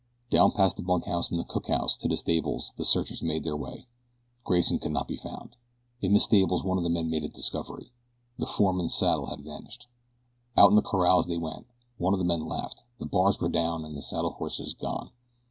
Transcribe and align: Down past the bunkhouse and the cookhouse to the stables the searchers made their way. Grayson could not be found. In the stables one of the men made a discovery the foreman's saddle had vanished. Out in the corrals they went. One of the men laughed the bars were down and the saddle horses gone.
Down 0.31 0.51
past 0.53 0.77
the 0.77 0.81
bunkhouse 0.81 1.29
and 1.29 1.39
the 1.39 1.43
cookhouse 1.43 1.95
to 1.97 2.07
the 2.07 2.17
stables 2.17 2.73
the 2.75 2.83
searchers 2.83 3.21
made 3.21 3.43
their 3.43 3.55
way. 3.55 3.85
Grayson 4.43 4.79
could 4.79 4.91
not 4.93 5.07
be 5.07 5.15
found. 5.15 5.55
In 6.01 6.13
the 6.13 6.19
stables 6.19 6.63
one 6.63 6.79
of 6.79 6.83
the 6.83 6.89
men 6.89 7.07
made 7.11 7.23
a 7.23 7.27
discovery 7.29 7.91
the 8.39 8.47
foreman's 8.47 8.95
saddle 8.95 9.27
had 9.27 9.43
vanished. 9.43 9.85
Out 10.57 10.69
in 10.69 10.73
the 10.75 10.81
corrals 10.81 11.27
they 11.27 11.37
went. 11.37 11.67
One 11.99 12.13
of 12.13 12.19
the 12.19 12.25
men 12.25 12.47
laughed 12.47 12.83
the 12.97 13.05
bars 13.05 13.39
were 13.39 13.47
down 13.47 13.85
and 13.85 13.95
the 13.95 14.01
saddle 14.01 14.31
horses 14.31 14.73
gone. 14.73 15.11